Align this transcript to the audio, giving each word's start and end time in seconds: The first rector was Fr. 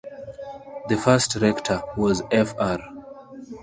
The 0.89 0.97
first 0.97 1.35
rector 1.35 1.79
was 1.95 2.23
Fr. 2.31 2.77